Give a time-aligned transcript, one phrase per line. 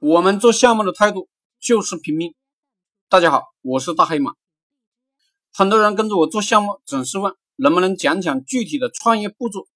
[0.00, 1.28] 我们做项目的态度
[1.58, 2.32] 就是拼命。
[3.08, 4.32] 大家好，我是大黑马。
[5.52, 9.66] 很多人跟着我做项目，总是问能不能讲讲具体的创业步骤，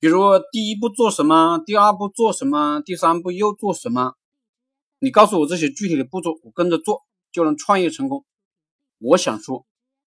[0.00, 4.14] 比如第一步做什么，第二步做什么，第三步又做什么？
[4.98, 8.24] 你告诉我这些具体的步骤，我跟着做就能创业成功。
[8.98, 9.64] 我想说，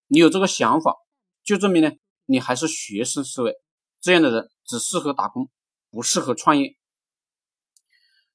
[0.08, 0.98] 你有这个想法，
[1.46, 1.94] 就证明呢，
[2.26, 3.56] 你还是学生思维，
[4.02, 5.50] 这样的人只适合打工，
[5.92, 6.76] 不适合创业。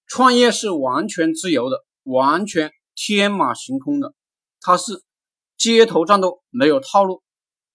[0.09, 4.14] 创业是完全自由的，完全天马行空的，
[4.61, 5.03] 它是
[5.57, 7.22] 街头战斗，没有套路。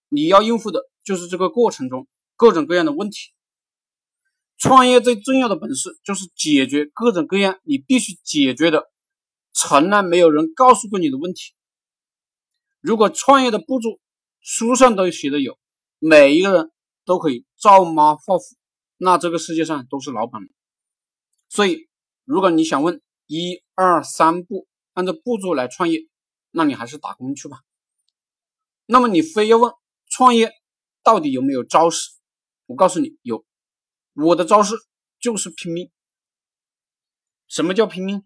[0.07, 2.07] 你要应付的就是这个过程中
[2.37, 3.33] 各种各样的问题。
[4.57, 8.89] 创业最重要的本事就是解决各种各样你必须解决的，
[9.51, 11.53] 从来没有人告诉过你的问题。
[12.79, 13.99] 如果创业的步骤
[14.39, 15.59] 书上都写的有，
[15.99, 16.71] 每一个人
[17.05, 18.43] 都可以照猫画虎，
[18.97, 20.47] 那这个世界上都是老板了。
[21.49, 21.90] 所以。
[22.31, 26.07] 如果你想问一二三步，按照步骤来创业，
[26.51, 27.59] 那你还是打工去吧。
[28.85, 29.73] 那么你非要问
[30.09, 30.49] 创业
[31.03, 32.09] 到底有没有招式？
[32.67, 33.45] 我告诉你有，
[34.13, 34.75] 我的招式
[35.19, 35.91] 就是拼命。
[37.49, 38.23] 什么叫拼命？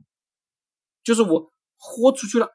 [1.04, 2.50] 就是我豁出去了，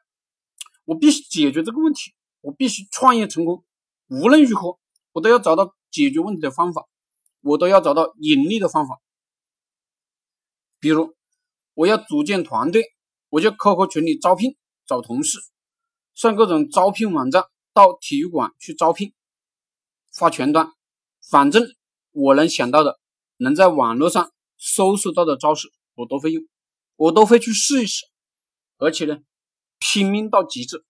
[0.85, 3.65] 我必须解决这个问题，我必须创业成功。
[4.07, 4.79] 无论如何，
[5.11, 6.87] 我都要找到解决问题的方法，
[7.41, 9.01] 我都要找到盈利的方法，
[10.79, 11.13] 比如。
[11.73, 12.83] 我要组建团队，
[13.29, 14.55] 我就 QQ 群里招聘
[14.85, 15.39] 找同事，
[16.13, 19.13] 上各种招聘网站，到体育馆去招聘，
[20.11, 20.71] 发传单，
[21.29, 21.63] 反正
[22.11, 22.99] 我能想到的，
[23.37, 26.43] 能在网络上搜索到的招式，我都会用，
[26.97, 28.05] 我都会去试一试，
[28.77, 29.19] 而且呢，
[29.79, 30.83] 拼命到极致。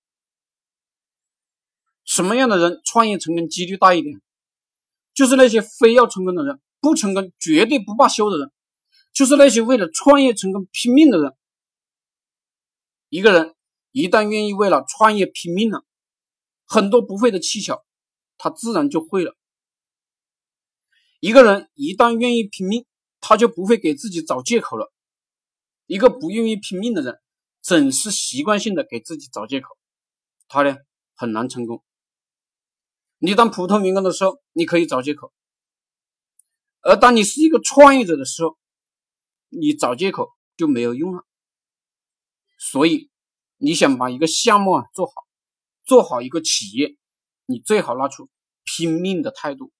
[2.03, 4.19] 什么样的人创业成功几率大一点？
[5.13, 8.51] 就是那些非要成功的人，不成功绝对不罢休的人。
[9.13, 11.33] 就是那些为了创业成功拼命的人。
[13.09, 13.55] 一个人
[13.91, 15.85] 一旦愿意为了创业拼命了，
[16.65, 17.83] 很多不会的技巧，
[18.37, 19.35] 他自然就会了。
[21.19, 22.85] 一个人一旦愿意拼命，
[23.19, 24.91] 他就不会给自己找借口了。
[25.85, 27.19] 一个不愿意拼命的人，
[27.61, 29.77] 总是习惯性的给自己找借口，
[30.47, 30.77] 他呢
[31.13, 31.83] 很难成功。
[33.19, 35.33] 你当普通员工的时候，你可以找借口；
[36.79, 38.57] 而当你是一个创业者的时候，
[39.51, 41.25] 你找借口就没有用了，
[42.57, 43.11] 所以
[43.57, 45.13] 你想把一个项目啊做好，
[45.85, 46.95] 做好一个企业，
[47.45, 48.29] 你最好拿出
[48.63, 49.71] 拼命的态度。